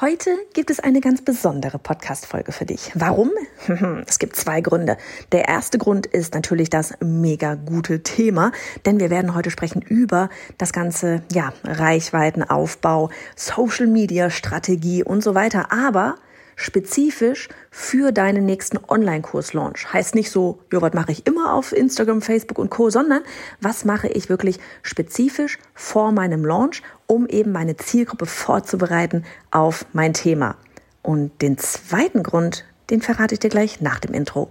[0.00, 2.90] Heute gibt es eine ganz besondere Podcast-Folge für dich.
[2.94, 3.32] Warum?
[4.06, 4.96] Es gibt zwei Gründe.
[5.30, 8.50] Der erste Grund ist natürlich das mega gute Thema,
[8.86, 15.34] denn wir werden heute sprechen über das ganze, ja, Reichweitenaufbau, Social Media Strategie und so
[15.34, 15.70] weiter.
[15.70, 16.14] Aber
[16.60, 19.92] spezifisch für deinen nächsten Online-Kurs-Launch.
[19.92, 23.22] Heißt nicht so, ja, was mache ich immer auf Instagram, Facebook und Co., sondern
[23.60, 30.12] was mache ich wirklich spezifisch vor meinem Launch, um eben meine Zielgruppe vorzubereiten auf mein
[30.12, 30.56] Thema.
[31.02, 34.50] Und den zweiten Grund, den verrate ich dir gleich nach dem Intro.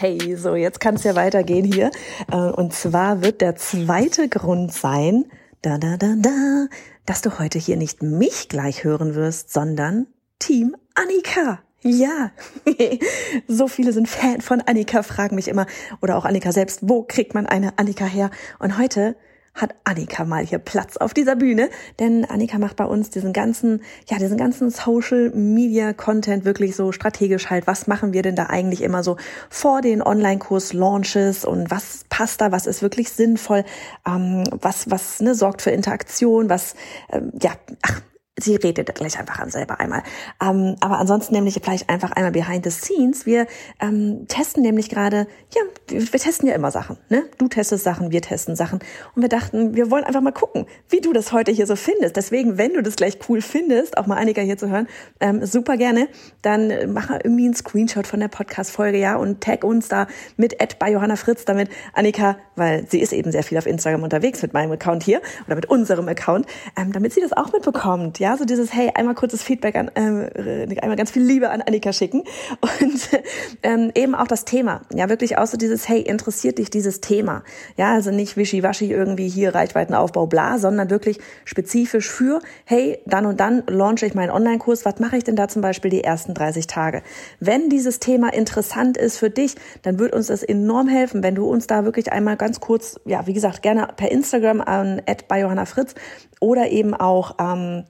[0.00, 1.90] Hey, so jetzt kann es ja weitergehen hier.
[2.30, 5.24] Äh, und zwar wird der zweite Grund sein,
[5.60, 6.66] da da da da,
[7.04, 10.06] dass du heute hier nicht mich gleich hören wirst, sondern
[10.38, 11.58] Team Annika.
[11.82, 12.30] Ja,
[13.48, 15.66] so viele sind Fan von Annika, fragen mich immer,
[16.00, 18.30] oder auch Annika selbst, wo kriegt man eine Annika her?
[18.60, 19.16] Und heute
[19.54, 21.68] hat Annika mal hier Platz auf dieser Bühne,
[21.98, 26.92] denn Annika macht bei uns diesen ganzen, ja, diesen ganzen Social Media Content wirklich so
[26.92, 27.66] strategisch halt.
[27.66, 29.16] Was machen wir denn da eigentlich immer so
[29.50, 33.64] vor den Online-Kurs Launches und was passt da, was ist wirklich sinnvoll,
[34.06, 36.74] ähm, was, was, ne, sorgt für Interaktion, was,
[37.10, 37.52] ähm, ja,
[37.82, 38.00] ach,
[38.40, 40.02] sie redet gleich einfach an selber einmal.
[40.42, 43.26] Ähm, aber ansonsten nämlich vielleicht einfach einmal behind the scenes.
[43.26, 43.46] Wir
[43.80, 46.96] ähm, testen nämlich gerade, ja, wir, wir, testen ja immer Sachen.
[47.08, 47.24] Ne?
[47.38, 48.80] Du testest Sachen, wir testen Sachen.
[49.14, 52.16] Und wir dachten, wir wollen einfach mal gucken, wie du das heute hier so findest.
[52.16, 54.86] Deswegen, wenn du das gleich cool findest, auch mal Annika hier zu hören,
[55.20, 56.08] ähm, super gerne,
[56.42, 60.78] dann mach irgendwie einen Screenshot von der Podcast-Folge, ja, und tag uns da mit Ed
[60.78, 64.52] bei Johanna Fritz, damit Annika, weil sie ist eben sehr viel auf Instagram unterwegs mit
[64.52, 66.46] meinem Account hier oder mit unserem Account,
[66.76, 69.88] ähm, damit sie das auch mitbekommt, ja ja, so dieses, hey, einmal kurzes Feedback an,
[69.94, 72.24] äh, einmal ganz viel Liebe an Annika schicken.
[72.60, 73.08] Und
[73.62, 77.42] ähm, eben auch das Thema, ja, wirklich auch so dieses, hey, interessiert dich dieses Thema,
[77.78, 83.40] ja, also nicht wischiwaschi irgendwie hier Reichweitenaufbau, bla, sondern wirklich spezifisch für, hey, dann und
[83.40, 86.66] dann launche ich meinen Online-Kurs, was mache ich denn da zum Beispiel die ersten 30
[86.66, 87.02] Tage?
[87.40, 91.46] Wenn dieses Thema interessant ist für dich, dann wird uns das enorm helfen, wenn du
[91.46, 95.64] uns da wirklich einmal ganz kurz, ja, wie gesagt, gerne per Instagram an bei Johanna
[95.64, 95.94] Fritz
[96.40, 97.84] oder eben auch ähm,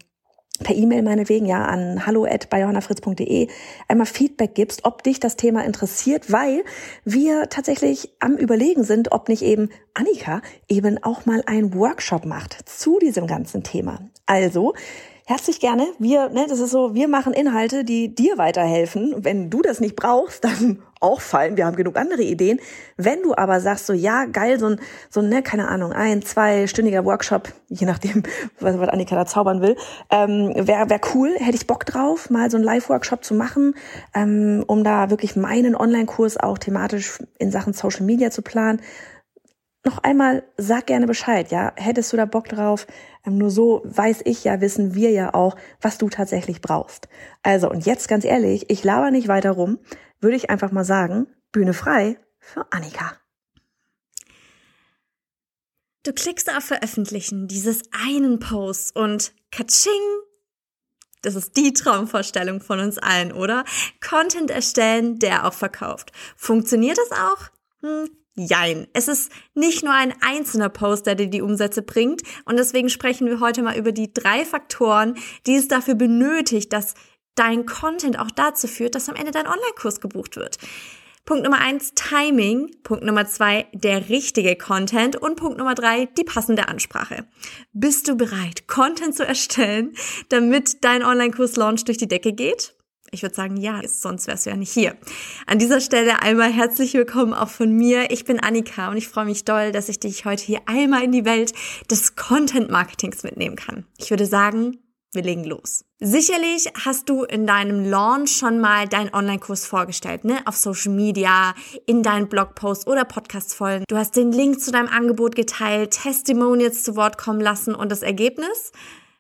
[0.63, 3.49] per E-Mail meinetwegen, ja, an hallo@bayonafritz.de
[3.89, 6.65] einmal Feedback gibst, ob dich das Thema interessiert, weil
[7.05, 12.69] wir tatsächlich am überlegen sind, ob nicht eben Annika eben auch mal einen Workshop macht
[12.69, 14.01] zu diesem ganzen Thema.
[14.27, 14.75] Also,
[15.29, 15.87] herzlich gerne.
[15.99, 19.15] Wir, ne, das ist so, wir machen Inhalte, die dir weiterhelfen.
[19.19, 21.59] Wenn du das nicht brauchst, dann auch fallen.
[21.59, 22.61] Wir haben genug andere Ideen.
[22.97, 24.81] Wenn du aber sagst, so ja, geil, so ein,
[25.11, 28.23] so ein, ne, keine Ahnung, ein, zweistündiger Workshop, je nachdem,
[28.61, 29.77] was, was Annika da zaubern will,
[30.11, 33.75] ähm, wäre wär cool, hätte ich Bock drauf, mal so einen Live-Workshop zu machen,
[34.15, 38.81] ähm, um da wirklich meinen Online-Kurs auch thematisch in Sachen Social Media zu planen
[39.89, 41.73] noch einmal, sag gerne Bescheid, ja.
[41.77, 42.87] Hättest du da Bock drauf?
[43.27, 47.09] Ähm, nur so weiß ich ja, wissen wir ja auch, was du tatsächlich brauchst.
[47.43, 49.79] Also, und jetzt ganz ehrlich, ich laber nicht weiter rum,
[50.21, 53.13] würde ich einfach mal sagen, Bühne frei für Annika.
[56.03, 59.93] Du klickst auf Veröffentlichen dieses einen Posts und katsching,
[61.23, 63.65] das ist die Traumvorstellung von uns allen, oder?
[64.07, 66.13] Content erstellen, der auch verkauft.
[66.37, 67.49] Funktioniert das auch?
[67.81, 68.87] Hm, Jein.
[68.93, 72.23] Es ist nicht nur ein einzelner Post, der die Umsätze bringt.
[72.45, 75.17] Und deswegen sprechen wir heute mal über die drei Faktoren,
[75.47, 76.95] die es dafür benötigt, dass
[77.35, 80.59] dein Content auch dazu führt, dass am Ende dein Online-Kurs gebucht wird.
[81.25, 82.71] Punkt Nummer eins, Timing.
[82.85, 85.17] Punkt Nummer zwei, der richtige Content.
[85.17, 87.27] Und Punkt Nummer drei, die passende Ansprache.
[87.73, 89.95] Bist du bereit, Content zu erstellen,
[90.31, 92.78] damit dein Online-Kurs-Launch durch die Decke geht?
[93.11, 94.97] Ich würde sagen, ja, sonst wärst du ja nicht hier.
[95.47, 98.11] An dieser Stelle einmal herzlich willkommen auch von mir.
[98.11, 101.13] Ich bin Annika und ich freue mich doll, dass ich dich heute hier einmal in
[101.13, 101.53] die Welt
[101.91, 103.87] des Content Marketings mitnehmen kann.
[103.97, 104.79] Ich würde sagen,
[105.13, 105.85] wir legen los.
[106.01, 110.41] Sicherlich hast du in deinem Launch schon mal deinen Online-Kurs vorgestellt, ne?
[110.45, 111.55] Auf Social Media,
[111.87, 113.85] in deinen Blogposts oder Podcast-Folgen.
[113.89, 118.03] Du hast den Link zu deinem Angebot geteilt, Testimonials zu Wort kommen lassen und das
[118.03, 118.73] Ergebnis?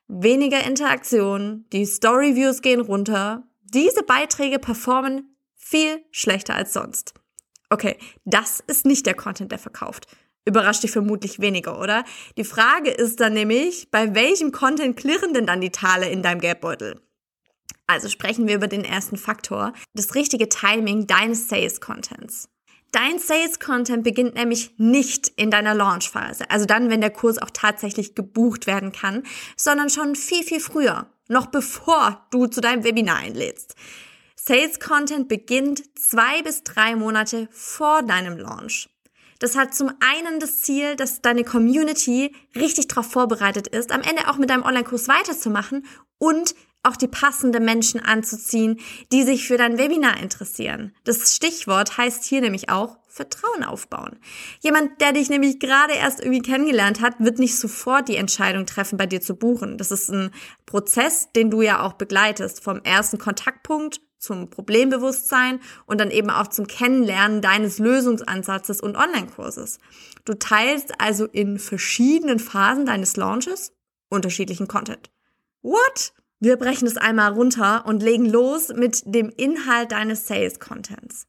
[0.08, 7.14] Weniger Interaktion, die Story-Views gehen runter, diese Beiträge performen viel schlechter als sonst.
[7.70, 10.06] Okay, das ist nicht der Content, der verkauft.
[10.46, 12.04] Überrascht dich vermutlich weniger, oder?
[12.38, 16.40] Die Frage ist dann nämlich, bei welchem Content klirren denn dann die Tale in deinem
[16.40, 17.02] Geldbeutel?
[17.86, 22.48] Also sprechen wir über den ersten Faktor, das richtige Timing deines Sales Contents.
[22.92, 27.50] Dein Sales Content beginnt nämlich nicht in deiner Launch-Phase, also dann, wenn der Kurs auch
[27.50, 29.24] tatsächlich gebucht werden kann,
[29.56, 33.74] sondern schon viel, viel früher, noch bevor du zu deinem Webinar einlädst.
[34.34, 38.88] Sales Content beginnt zwei bis drei Monate vor deinem Launch.
[39.38, 44.28] Das hat zum einen das Ziel, dass deine Community richtig darauf vorbereitet ist, am Ende
[44.28, 45.86] auch mit deinem Online-Kurs weiterzumachen
[46.18, 48.80] und auch die passenden Menschen anzuziehen,
[49.12, 50.94] die sich für dein Webinar interessieren.
[51.04, 54.18] Das Stichwort heißt hier nämlich auch Vertrauen aufbauen.
[54.60, 58.96] Jemand, der dich nämlich gerade erst irgendwie kennengelernt hat, wird nicht sofort die Entscheidung treffen,
[58.96, 59.76] bei dir zu buchen.
[59.76, 60.30] Das ist ein
[60.66, 66.48] Prozess, den du ja auch begleitest, vom ersten Kontaktpunkt zum Problembewusstsein und dann eben auch
[66.48, 69.78] zum Kennenlernen deines Lösungsansatzes und Online-Kurses.
[70.24, 73.72] Du teilst also in verschiedenen Phasen deines Launches
[74.10, 75.10] unterschiedlichen Content.
[75.62, 76.12] What?
[76.40, 81.26] Wir brechen es einmal runter und legen los mit dem Inhalt deines Sales Contents.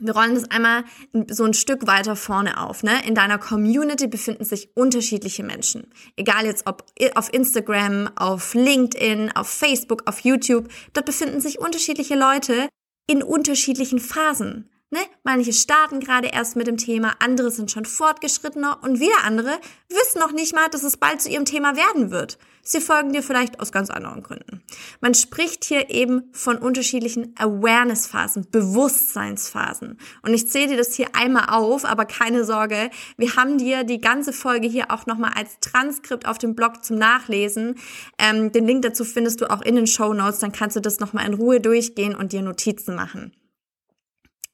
[0.00, 0.84] Wir rollen das einmal
[1.28, 2.84] so ein Stück weiter vorne auf.
[2.84, 2.92] Ne?
[3.06, 5.92] In deiner Community befinden sich unterschiedliche Menschen.
[6.16, 6.84] Egal jetzt ob
[7.16, 10.68] auf Instagram, auf LinkedIn, auf Facebook, auf YouTube.
[10.92, 12.68] Dort befinden sich unterschiedliche Leute
[13.10, 14.70] in unterschiedlichen Phasen.
[14.90, 15.00] Ne?
[15.22, 19.58] Manche starten gerade erst mit dem Thema, andere sind schon fortgeschrittener und wieder andere
[19.90, 22.38] wissen noch nicht mal, dass es bald zu ihrem Thema werden wird.
[22.62, 24.62] Sie folgen dir vielleicht aus ganz anderen Gründen.
[25.00, 29.98] Man spricht hier eben von unterschiedlichen Awareness-Phasen, Bewusstseinsphasen.
[30.22, 34.00] Und ich zähle dir das hier einmal auf, aber keine Sorge, wir haben dir die
[34.00, 37.76] ganze Folge hier auch nochmal als Transkript auf dem Blog zum Nachlesen.
[38.18, 41.00] Ähm, den Link dazu findest du auch in den Show Notes, dann kannst du das
[41.00, 43.32] nochmal in Ruhe durchgehen und dir Notizen machen.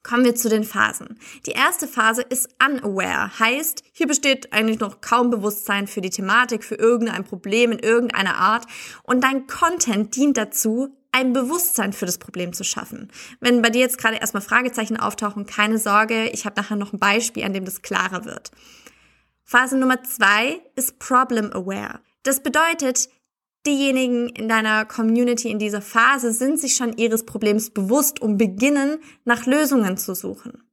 [0.07, 1.17] Kommen wir zu den Phasen.
[1.47, 6.63] Die erste Phase ist unaware, heißt, hier besteht eigentlich noch kaum Bewusstsein für die Thematik,
[6.63, 8.67] für irgendein Problem in irgendeiner Art
[9.01, 13.09] und dein Content dient dazu, ein Bewusstsein für das Problem zu schaffen.
[13.39, 16.99] Wenn bei dir jetzt gerade erstmal Fragezeichen auftauchen, keine Sorge, ich habe nachher noch ein
[16.99, 18.51] Beispiel, an dem das klarer wird.
[19.43, 21.99] Phase Nummer zwei ist Problem Aware.
[22.21, 23.09] Das bedeutet,
[23.65, 28.99] Diejenigen in deiner Community in dieser Phase sind sich schon ihres Problems bewusst und beginnen
[29.23, 30.63] nach Lösungen zu suchen.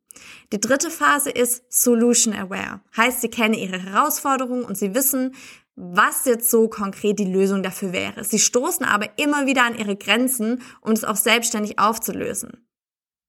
[0.53, 2.81] Die dritte Phase ist Solution Aware.
[2.97, 5.35] Heißt, sie kennen ihre Herausforderungen und sie wissen,
[5.75, 8.25] was jetzt so konkret die Lösung dafür wäre.
[8.25, 12.67] Sie stoßen aber immer wieder an ihre Grenzen, um es auch selbstständig aufzulösen.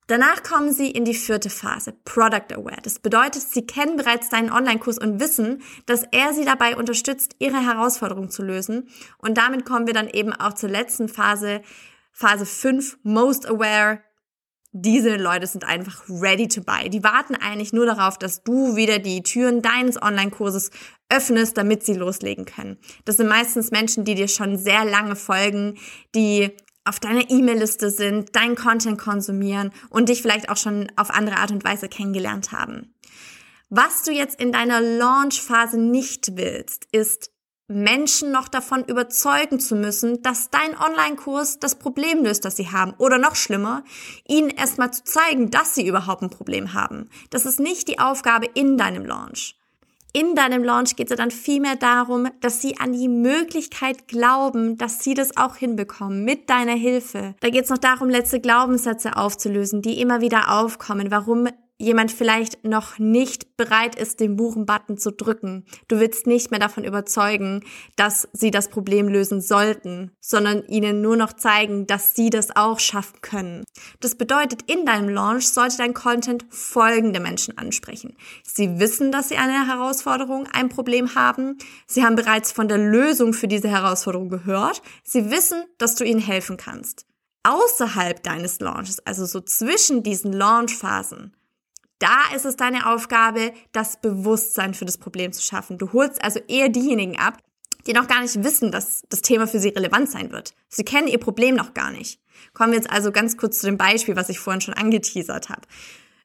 [0.07, 2.81] Danach kommen sie in die vierte Phase, Product Aware.
[2.83, 7.65] Das bedeutet, sie kennen bereits deinen Online-Kurs und wissen, dass er sie dabei unterstützt, ihre
[7.65, 8.89] Herausforderung zu lösen.
[9.17, 11.61] Und damit kommen wir dann eben auch zur letzten Phase,
[12.11, 14.01] Phase 5, Most Aware.
[14.73, 16.89] Diese Leute sind einfach ready to buy.
[16.89, 20.71] Die warten eigentlich nur darauf, dass du wieder die Türen deines Online-Kurses
[21.09, 22.77] öffnest, damit sie loslegen können.
[23.05, 25.77] Das sind meistens Menschen, die dir schon sehr lange folgen,
[26.15, 26.51] die
[26.85, 31.51] auf deiner E-Mail-Liste sind, deinen Content konsumieren und dich vielleicht auch schon auf andere Art
[31.51, 32.93] und Weise kennengelernt haben.
[33.69, 37.31] Was du jetzt in deiner Launch-Phase nicht willst, ist
[37.67, 42.93] Menschen noch davon überzeugen zu müssen, dass dein Online-Kurs das Problem löst, das sie haben.
[42.97, 43.83] Oder noch schlimmer,
[44.27, 47.09] ihnen erstmal zu zeigen, dass sie überhaupt ein Problem haben.
[47.29, 49.55] Das ist nicht die Aufgabe in deinem Launch
[50.13, 55.03] in deinem Launch geht es dann vielmehr darum, dass sie an die Möglichkeit glauben, dass
[55.03, 57.33] sie das auch hinbekommen mit deiner Hilfe.
[57.39, 61.47] Da geht es noch darum, letzte Glaubenssätze aufzulösen, die immer wieder aufkommen, warum
[61.83, 65.65] jemand vielleicht noch nicht bereit ist, den Buchen-Button zu drücken.
[65.87, 67.63] Du willst nicht mehr davon überzeugen,
[67.95, 72.79] dass sie das Problem lösen sollten, sondern ihnen nur noch zeigen, dass sie das auch
[72.79, 73.63] schaffen können.
[73.99, 78.15] Das bedeutet, in deinem Launch sollte dein Content folgende Menschen ansprechen.
[78.43, 81.57] Sie wissen, dass sie eine Herausforderung, ein Problem haben.
[81.85, 84.81] Sie haben bereits von der Lösung für diese Herausforderung gehört.
[85.03, 87.05] Sie wissen, dass du ihnen helfen kannst.
[87.43, 91.35] Außerhalb deines Launches, also so zwischen diesen Launchphasen,
[92.03, 95.77] da ist es deine Aufgabe, das Bewusstsein für das Problem zu schaffen.
[95.77, 97.37] Du holst also eher diejenigen ab,
[97.87, 100.53] die noch gar nicht wissen, dass das Thema für sie relevant sein wird.
[100.67, 102.19] Sie kennen ihr Problem noch gar nicht.
[102.53, 105.61] Kommen wir jetzt also ganz kurz zu dem Beispiel, was ich vorhin schon angeteasert habe.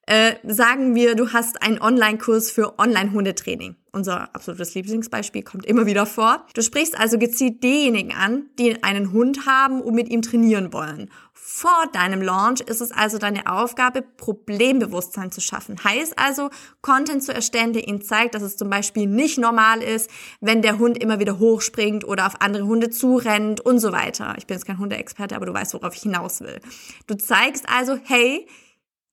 [0.08, 3.76] Äh, sagen wir, du hast einen Online-Kurs für Online-Hundetraining.
[3.92, 6.46] Unser absolutes Lieblingsbeispiel kommt immer wieder vor.
[6.54, 11.10] Du sprichst also gezielt diejenigen an, die einen Hund haben und mit ihm trainieren wollen.
[11.34, 15.76] Vor deinem Launch ist es also deine Aufgabe, Problembewusstsein zu schaffen.
[15.84, 16.48] Heißt also,
[16.80, 20.08] Content zu erstellen, der ihnen zeigt, dass es zum Beispiel nicht normal ist,
[20.40, 24.36] wenn der Hund immer wieder hochspringt oder auf andere Hunde zurennt und so weiter.
[24.38, 26.60] Ich bin jetzt kein Hundeexperte, aber du weißt, worauf ich hinaus will.
[27.06, 28.46] Du zeigst also, hey,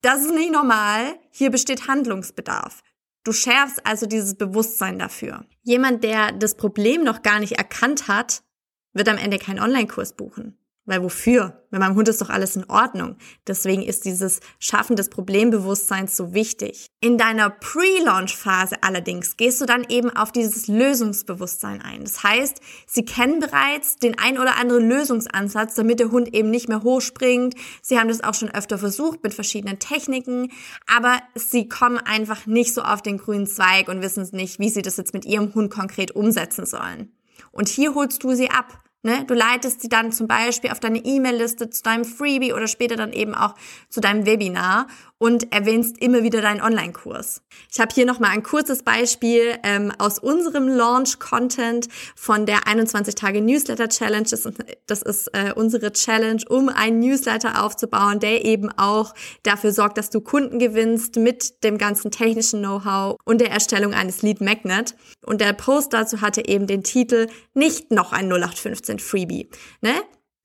[0.05, 1.17] Das ist nicht normal.
[1.31, 2.83] Hier besteht Handlungsbedarf.
[3.23, 5.47] Du schärfst also dieses Bewusstsein dafür.
[5.63, 8.43] Jemand, der das Problem noch gar nicht erkannt hat,
[8.93, 10.59] wird am Ende keinen Online-Kurs buchen.
[10.85, 11.63] Weil wofür?
[11.71, 13.17] Mit meinem Hund ist doch alles in Ordnung.
[13.47, 16.87] Deswegen ist dieses Schaffen des Problembewusstseins so wichtig.
[17.01, 22.03] In deiner Pre-Launch-Phase allerdings gehst du dann eben auf dieses Lösungsbewusstsein ein.
[22.03, 26.69] Das heißt, sie kennen bereits den ein oder anderen Lösungsansatz, damit der Hund eben nicht
[26.69, 27.55] mehr hochspringt.
[27.81, 30.51] Sie haben das auch schon öfter versucht mit verschiedenen Techniken,
[30.85, 34.83] aber sie kommen einfach nicht so auf den grünen Zweig und wissen nicht, wie sie
[34.83, 37.11] das jetzt mit ihrem Hund konkret umsetzen sollen.
[37.51, 38.84] Und hier holst du sie ab.
[39.05, 39.23] Ne?
[39.23, 43.13] Du leitest sie dann zum Beispiel auf deine E-Mail-Liste zu deinem Freebie oder später dann
[43.13, 43.53] eben auch
[43.87, 47.41] zu deinem Webinar und erwähnst immer wieder deinen Online-Kurs.
[47.71, 54.27] Ich habe hier nochmal ein kurzes Beispiel ähm, aus unserem Launch-Content von der 21-Tage-Newsletter-Challenge.
[54.29, 54.47] Das,
[54.87, 60.09] das, ist äh, unsere Challenge, um einen Newsletter aufzubauen, der eben auch dafür sorgt, dass
[60.09, 64.95] du Kunden gewinnst mit dem ganzen technischen Know-how und der Erstellung eines Lead Magnet.
[65.25, 69.49] Und der Post dazu hatte eben den Titel Nicht noch ein 0815 Freebie.
[69.81, 69.93] Ne?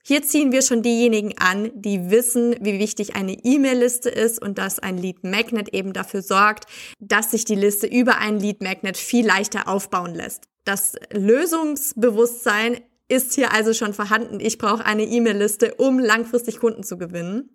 [0.03, 4.79] Hier ziehen wir schon diejenigen an, die wissen, wie wichtig eine E-Mail-Liste ist und dass
[4.79, 6.65] ein Lead Magnet eben dafür sorgt,
[7.01, 10.45] dass sich die Liste über einen Lead Magnet viel leichter aufbauen lässt.
[10.65, 14.41] Das Lösungsbewusstsein ist hier also schon vorhanden.
[14.41, 17.51] Ich brauche eine E-Mail-Liste, um langfristig Kunden zu gewinnen.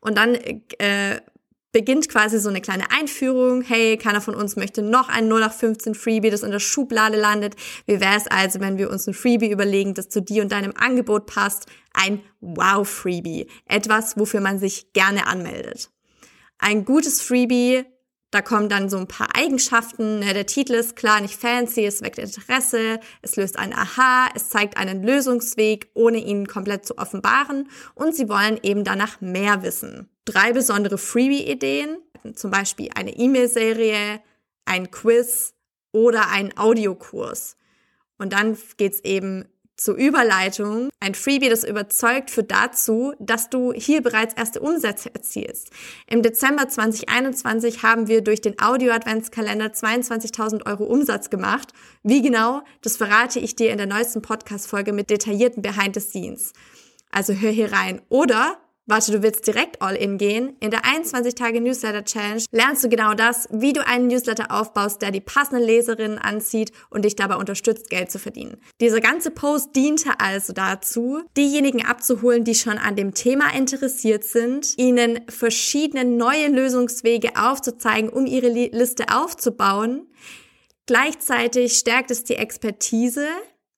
[0.00, 1.20] Und dann äh,
[1.76, 3.60] beginnt quasi so eine kleine Einführung.
[3.60, 7.54] Hey, keiner von uns möchte noch ein 0815 Freebie, das in der Schublade landet.
[7.84, 10.72] Wie wäre es also, wenn wir uns ein Freebie überlegen, das zu dir und deinem
[10.74, 11.66] Angebot passt?
[11.92, 13.48] Ein Wow-Freebie.
[13.66, 15.90] Etwas, wofür man sich gerne anmeldet.
[16.56, 17.84] Ein gutes Freebie
[18.32, 20.18] da kommen dann so ein paar Eigenschaften.
[20.18, 20.34] Ne?
[20.34, 24.76] Der Titel ist klar, nicht fancy, es weckt Interesse, es löst ein Aha, es zeigt
[24.76, 27.68] einen Lösungsweg, ohne ihn komplett zu offenbaren.
[27.94, 30.10] Und sie wollen eben danach mehr wissen.
[30.26, 31.98] Drei besondere Freebie-Ideen,
[32.34, 34.20] zum Beispiel eine E-Mail-Serie,
[34.64, 35.54] ein Quiz
[35.92, 37.56] oder ein Audiokurs.
[38.18, 40.88] Und dann geht's eben zur Überleitung.
[41.00, 45.70] Ein Freebie, das überzeugt, führt dazu, dass du hier bereits erste Umsätze erzielst.
[46.08, 51.72] Im Dezember 2021 haben wir durch den Audio-Adventskalender 22.000 Euro Umsatz gemacht.
[52.02, 56.52] Wie genau, das verrate ich dir in der neuesten Podcast-Folge mit detaillierten Behind the Scenes.
[57.10, 58.00] Also hör hier rein.
[58.08, 60.56] Oder Warte, du willst direkt all in gehen?
[60.60, 65.02] In der 21 Tage Newsletter Challenge lernst du genau das, wie du einen Newsletter aufbaust,
[65.02, 68.58] der die passenden Leserinnen anzieht und dich dabei unterstützt, Geld zu verdienen.
[68.80, 74.78] Dieser ganze Post diente also dazu, diejenigen abzuholen, die schon an dem Thema interessiert sind,
[74.78, 80.06] ihnen verschiedene neue Lösungswege aufzuzeigen, um ihre Liste aufzubauen.
[80.86, 83.26] Gleichzeitig stärkt es die Expertise,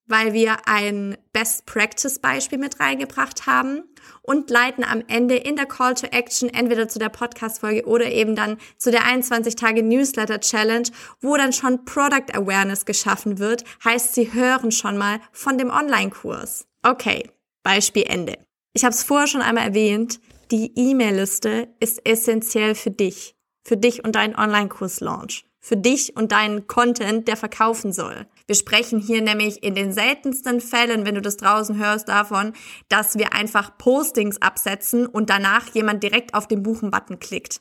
[0.09, 3.85] weil wir ein Best Practice Beispiel mit reingebracht haben
[4.23, 8.11] und leiten am Ende in der Call to Action entweder zu der Podcast Folge oder
[8.11, 10.89] eben dann zu der 21 Tage Newsletter Challenge,
[11.21, 16.11] wo dann schon Product Awareness geschaffen wird, heißt sie hören schon mal von dem Online
[16.11, 16.67] Kurs.
[16.83, 17.31] Okay,
[17.63, 18.39] Beispiel Ende.
[18.73, 24.05] Ich habe es vorher schon einmal erwähnt, die E-Mail-Liste ist essentiell für dich, für dich
[24.05, 28.27] und deinen Online-Kurs Launch für dich und deinen Content, der verkaufen soll.
[28.47, 32.55] Wir sprechen hier nämlich in den seltensten Fällen, wenn du das draußen hörst, davon,
[32.89, 37.61] dass wir einfach Postings absetzen und danach jemand direkt auf den Buchen-Button klickt.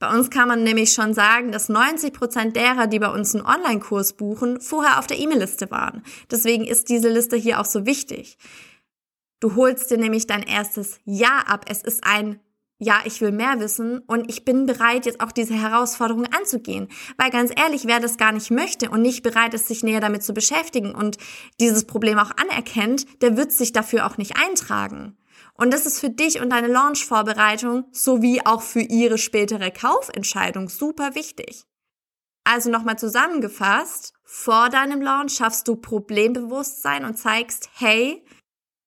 [0.00, 3.46] Bei uns kann man nämlich schon sagen, dass 90 Prozent derer, die bei uns einen
[3.46, 6.02] Online-Kurs buchen, vorher auf der E-Mail-Liste waren.
[6.28, 8.38] Deswegen ist diese Liste hier auch so wichtig.
[9.38, 11.66] Du holst dir nämlich dein erstes Ja ab.
[11.68, 12.40] Es ist ein
[12.78, 16.88] ja, ich will mehr wissen und ich bin bereit, jetzt auch diese Herausforderung anzugehen.
[17.16, 20.22] Weil ganz ehrlich, wer das gar nicht möchte und nicht bereit ist, sich näher damit
[20.22, 21.16] zu beschäftigen und
[21.58, 25.16] dieses Problem auch anerkennt, der wird sich dafür auch nicht eintragen.
[25.54, 31.14] Und das ist für dich und deine Launch-Vorbereitung sowie auch für ihre spätere Kaufentscheidung super
[31.14, 31.64] wichtig.
[32.44, 38.22] Also nochmal zusammengefasst, vor deinem Launch schaffst du Problembewusstsein und zeigst, hey,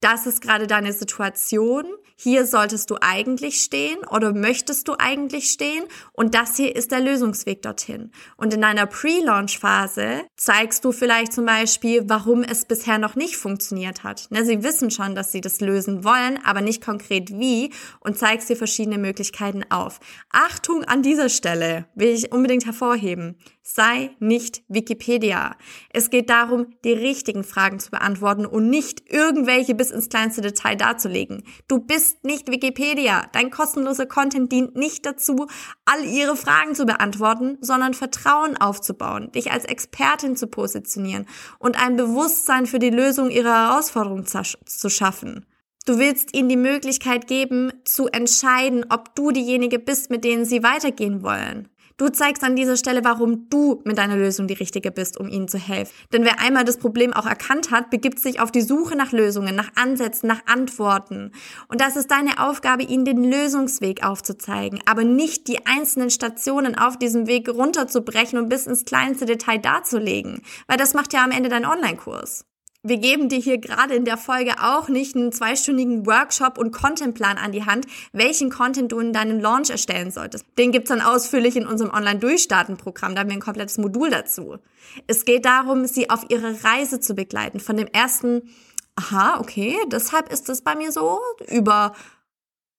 [0.02, 5.86] das ist gerade deine Situation, hier solltest du eigentlich stehen oder möchtest du eigentlich stehen
[6.12, 8.12] und das hier ist der Lösungsweg dorthin.
[8.36, 14.04] Und in einer Pre-Launch-Phase zeigst du vielleicht zum Beispiel, warum es bisher noch nicht funktioniert
[14.04, 14.28] hat.
[14.32, 18.50] Ne, sie wissen schon, dass sie das lösen wollen, aber nicht konkret wie und zeigst
[18.50, 20.02] dir verschiedene Möglichkeiten auf.
[20.30, 23.38] Achtung an dieser Stelle will ich unbedingt hervorheben.
[23.72, 25.56] Sei nicht Wikipedia.
[25.92, 30.76] Es geht darum, die richtigen Fragen zu beantworten und nicht irgendwelche bis ins kleinste Detail
[30.76, 31.44] darzulegen.
[31.68, 33.28] Du bist nicht Wikipedia.
[33.32, 35.46] Dein kostenloser Content dient nicht dazu,
[35.86, 41.28] all ihre Fragen zu beantworten, sondern Vertrauen aufzubauen, dich als Expertin zu positionieren
[41.60, 45.46] und ein Bewusstsein für die Lösung ihrer Herausforderungen zu schaffen.
[45.86, 50.64] Du willst ihnen die Möglichkeit geben, zu entscheiden, ob du diejenige bist, mit denen sie
[50.64, 51.70] weitergehen wollen.
[52.00, 55.50] Du zeigst an dieser Stelle, warum du mit deiner Lösung die richtige bist, um ihnen
[55.50, 55.92] zu helfen.
[56.14, 59.54] Denn wer einmal das Problem auch erkannt hat, begibt sich auf die Suche nach Lösungen,
[59.54, 61.34] nach Ansätzen, nach Antworten.
[61.68, 66.98] Und das ist deine Aufgabe, ihnen den Lösungsweg aufzuzeigen, aber nicht die einzelnen Stationen auf
[66.98, 70.42] diesem Weg runterzubrechen und bis ins kleinste Detail darzulegen.
[70.68, 72.46] Weil das macht ja am Ende dein Online-Kurs.
[72.82, 77.38] Wir geben dir hier gerade in der Folge auch nicht einen zweistündigen Workshop und Contentplan
[77.38, 80.46] an die Hand, welchen Content du in deinem Launch erstellen solltest.
[80.58, 84.60] Den gibt's dann ausführlich in unserem Online-Durchstarten-Programm, da haben wir ein komplettes Modul dazu.
[85.08, 88.50] Es geht darum, sie auf ihre Reise zu begleiten, von dem ersten,
[88.96, 91.20] aha, okay, deshalb ist es bei mir so,
[91.50, 91.94] über,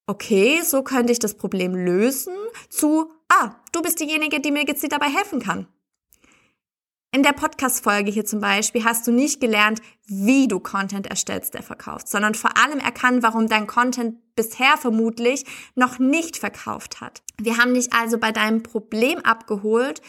[0.07, 2.33] okay, so könnte ich das Problem lösen,
[2.69, 5.67] zu, ah, du bist diejenige, die mir gezielt dabei helfen kann.
[7.13, 11.61] In der Podcast-Folge hier zum Beispiel hast du nicht gelernt, wie du Content erstellst, der
[11.61, 15.43] verkauft, sondern vor allem erkannt, warum dein Content bisher vermutlich
[15.75, 17.21] noch nicht verkauft hat.
[17.37, 20.01] Wir haben dich also bei deinem Problem abgeholt,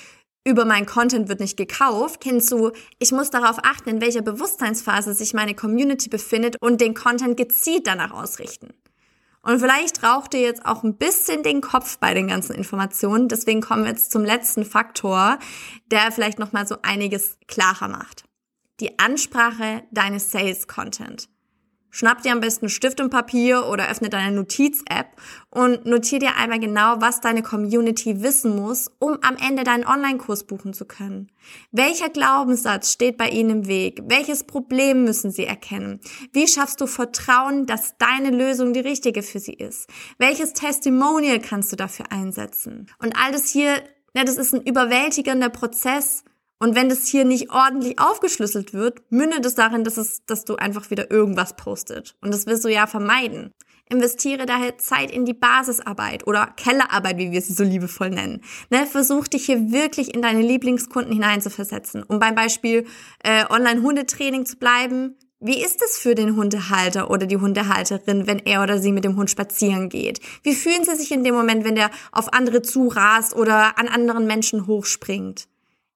[0.44, 5.34] über mein Content wird nicht gekauft, hinzu, ich muss darauf achten, in welcher Bewusstseinsphase sich
[5.34, 8.74] meine Community befindet und den Content gezielt danach ausrichten.
[9.42, 13.28] Und vielleicht raucht dir jetzt auch ein bisschen den Kopf bei den ganzen Informationen.
[13.28, 15.38] Deswegen kommen wir jetzt zum letzten Faktor,
[15.86, 18.24] der vielleicht nochmal so einiges klarer macht.
[18.78, 21.28] Die Ansprache deines Sales Content.
[21.94, 25.08] Schnapp dir am besten Stift und Papier oder öffne deine Notiz-App
[25.50, 30.44] und notier dir einmal genau, was deine Community wissen muss, um am Ende deinen Online-Kurs
[30.44, 31.30] buchen zu können.
[31.70, 34.00] Welcher Glaubenssatz steht bei ihnen im Weg?
[34.06, 36.00] Welches Problem müssen sie erkennen?
[36.32, 39.90] Wie schaffst du Vertrauen, dass deine Lösung die richtige für sie ist?
[40.16, 42.86] Welches Testimonial kannst du dafür einsetzen?
[43.00, 43.82] Und all das hier,
[44.14, 46.24] ja, das ist ein überwältigender Prozess,
[46.62, 50.54] und wenn das hier nicht ordentlich aufgeschlüsselt wird, mündet es darin, dass, es, dass du
[50.54, 52.14] einfach wieder irgendwas postet.
[52.20, 53.50] Und das willst du ja vermeiden.
[53.90, 58.42] Investiere daher Zeit in die Basisarbeit oder Kellerarbeit, wie wir sie so liebevoll nennen.
[58.70, 62.04] Ne, versuch dich hier wirklich in deine Lieblingskunden hineinzuversetzen.
[62.04, 62.86] Um beim Beispiel
[63.24, 68.62] äh, Online-Hundetraining zu bleiben, wie ist es für den Hundehalter oder die Hundehalterin, wenn er
[68.62, 70.20] oder sie mit dem Hund spazieren geht?
[70.44, 74.28] Wie fühlen sie sich in dem Moment, wenn der auf andere zurast oder an anderen
[74.28, 75.48] Menschen hochspringt?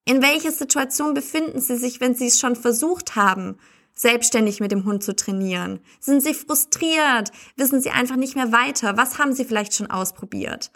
[0.09, 3.59] In welcher Situation befinden Sie sich, wenn Sie es schon versucht haben,
[3.92, 5.81] selbstständig mit dem Hund zu trainieren?
[5.99, 7.33] Sind Sie frustriert?
[7.57, 8.97] Wissen Sie einfach nicht mehr weiter?
[8.97, 10.71] Was haben Sie vielleicht schon ausprobiert?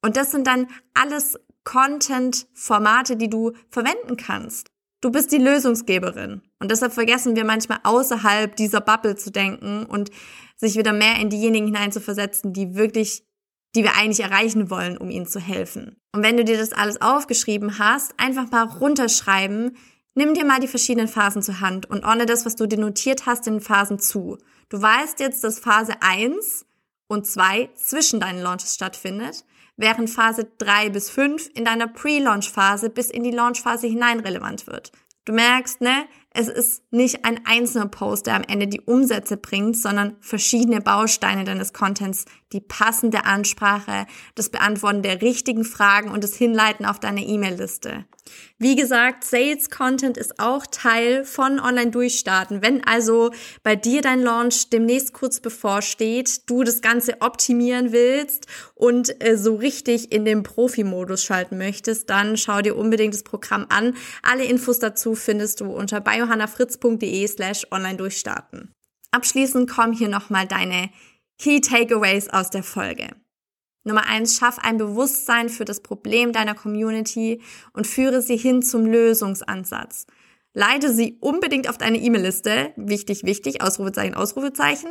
[0.00, 4.70] Und das sind dann alles Content-Formate, die du verwenden kannst.
[5.02, 6.40] Du bist die Lösungsgeberin.
[6.58, 10.10] Und deshalb vergessen wir manchmal außerhalb dieser Bubble zu denken und
[10.56, 13.27] sich wieder mehr in diejenigen hineinzuversetzen, die wirklich
[13.78, 16.00] die wir eigentlich erreichen wollen, um ihnen zu helfen.
[16.12, 19.76] Und wenn du dir das alles aufgeschrieben hast, einfach mal runterschreiben,
[20.16, 23.26] nimm dir mal die verschiedenen Phasen zur Hand und ordne das, was du dir notiert
[23.26, 24.36] hast, in Phasen zu.
[24.68, 26.66] Du weißt jetzt, dass Phase 1
[27.06, 29.44] und 2 zwischen deinen Launches stattfindet,
[29.76, 34.90] während Phase 3 bis 5 in deiner Pre-Launch-Phase bis in die Launch-Phase hinein relevant wird.
[35.24, 39.76] Du merkst, ne, es ist nicht ein einzelner Post, der am Ende die Umsätze bringt,
[39.76, 46.34] sondern verschiedene Bausteine deines Contents, die passende Ansprache, das Beantworten der richtigen Fragen und das
[46.34, 48.04] Hinleiten auf deine E-Mail-Liste.
[48.58, 52.62] Wie gesagt, Sales Content ist auch Teil von Online Durchstarten.
[52.62, 53.30] Wenn also
[53.62, 59.54] bei dir dein Launch demnächst kurz bevorsteht, du das Ganze optimieren willst und äh, so
[59.56, 63.94] richtig in den Profi-Modus schalten möchtest, dann schau dir unbedingt das Programm an.
[64.22, 68.72] Alle Infos dazu findest du unter biohannafritz.de slash online durchstarten.
[69.10, 70.90] Abschließend kommen hier nochmal deine
[71.38, 73.08] Key Takeaways aus der Folge.
[73.84, 77.40] Nummer eins, schaff ein Bewusstsein für das Problem deiner Community
[77.72, 80.06] und führe sie hin zum Lösungsansatz.
[80.54, 82.72] Leite sie unbedingt auf deine E-Mail-Liste.
[82.76, 84.90] Wichtig, wichtig, Ausrufezeichen, Ausrufezeichen.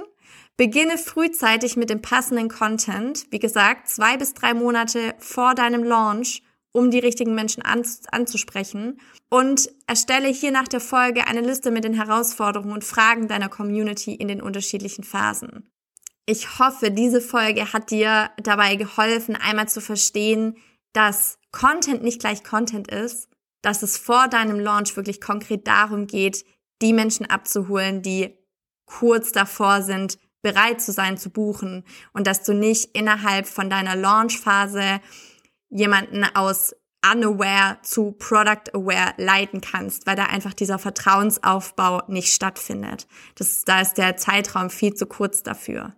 [0.56, 3.28] Beginne frühzeitig mit dem passenden Content.
[3.32, 9.00] Wie gesagt, zwei bis drei Monate vor deinem Launch, um die richtigen Menschen an, anzusprechen.
[9.30, 14.14] Und erstelle hier nach der Folge eine Liste mit den Herausforderungen und Fragen deiner Community
[14.14, 15.70] in den unterschiedlichen Phasen.
[16.30, 20.58] Ich hoffe, diese Folge hat dir dabei geholfen, einmal zu verstehen,
[20.92, 23.30] dass Content nicht gleich Content ist,
[23.62, 26.44] dass es vor deinem Launch wirklich konkret darum geht,
[26.82, 28.38] die Menschen abzuholen, die
[28.86, 33.96] kurz davor sind, bereit zu sein zu buchen und dass du nicht innerhalb von deiner
[33.96, 35.00] Launchphase
[35.70, 36.76] jemanden aus
[37.10, 43.08] unaware zu product aware leiten kannst, weil da einfach dieser Vertrauensaufbau nicht stattfindet.
[43.36, 45.96] Das, da ist der Zeitraum viel zu kurz dafür.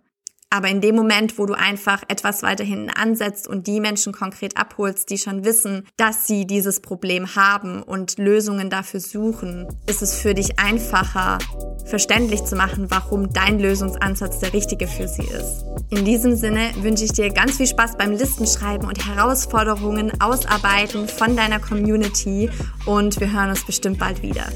[0.52, 4.56] Aber in dem Moment, wo du einfach etwas weiter hinten ansetzt und die Menschen konkret
[4.56, 10.12] abholst, die schon wissen, dass sie dieses Problem haben und Lösungen dafür suchen, ist es
[10.20, 11.38] für dich einfacher,
[11.86, 15.64] verständlich zu machen, warum dein Lösungsansatz der richtige für sie ist.
[15.90, 21.36] In diesem Sinne wünsche ich dir ganz viel Spaß beim Listenschreiben und Herausforderungen ausarbeiten von
[21.36, 22.50] deiner Community
[22.86, 24.46] und wir hören uns bestimmt bald wieder.